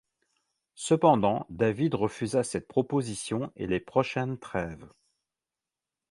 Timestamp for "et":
3.55-3.67